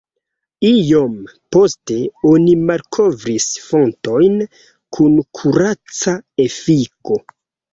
Iom 0.67 1.11
poste 1.55 1.97
oni 2.31 2.55
malkovris 2.71 3.47
fontojn 3.67 4.41
kun 4.99 5.21
kuraca 5.41 6.17
efiko. 6.49 7.21